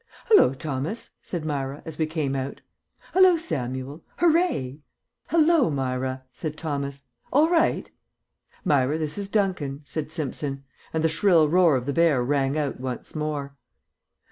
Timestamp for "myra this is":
8.65-9.29